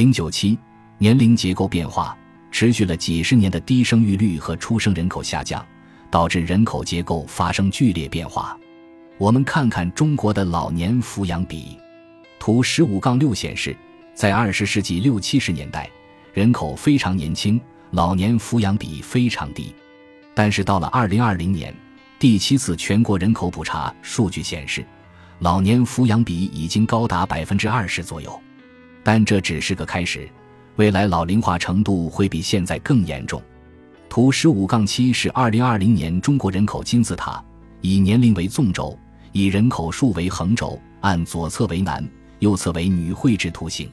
[0.00, 0.58] 零九七
[0.96, 2.16] 年龄结构变化
[2.50, 5.62] 持续了几十年的低生育率和出生人口下降，
[6.10, 8.58] 导致人口结构发生剧烈变化。
[9.18, 11.76] 我们看看中国的老年抚养比，
[12.38, 13.76] 图十五杠六显示，
[14.14, 15.86] 在二十世纪六七十年代，
[16.32, 17.60] 人口非常年轻，
[17.90, 19.74] 老年抚养比非常低。
[20.32, 21.74] 但是到了二零二零年，
[22.18, 24.82] 第七次全国人口普查数据显示，
[25.40, 28.40] 老年抚养比已经高达百分之二十左右。
[29.02, 30.28] 但这只是个开始，
[30.76, 33.42] 未来老龄化程度会比现在更严重。
[34.08, 37.42] 图十五杠七是二零二零年中国人口金字塔，
[37.80, 38.98] 以年龄为纵轴，
[39.32, 42.06] 以人口数为横轴，按左侧为男，
[42.40, 43.88] 右侧为女绘制图形。